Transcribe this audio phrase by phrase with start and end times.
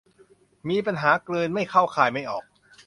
[0.69, 2.43] มีปัญหากลืนไม่เข้าคายไม่ออก